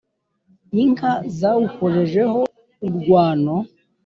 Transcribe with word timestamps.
Inkaka 0.81 1.11
zawukojejeho 1.39 2.39
urwano 2.87 3.55